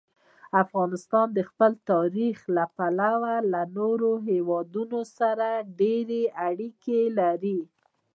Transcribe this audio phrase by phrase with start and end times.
[0.63, 5.47] افغانستان د خپل تاریخ له پلوه له نورو هېوادونو سره
[5.79, 7.59] ډېرې اړیکې لري.